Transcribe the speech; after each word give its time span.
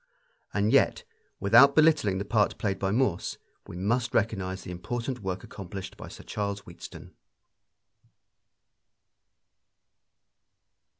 And 0.51 0.71
yet, 0.73 1.03
without 1.39 1.75
belittling 1.75 2.17
the 2.17 2.25
part 2.25 2.57
played 2.57 2.79
by 2.79 2.89
Morse, 2.89 3.37
we 3.67 3.77
must 3.77 4.15
recognize 4.15 4.63
the 4.63 4.71
important 4.71 5.19
work 5.19 5.43
accomplished 5.43 5.95
by 5.95 6.07
Sir 6.07 6.23
Charles 6.23 6.61
Wheatstone. 6.61 7.11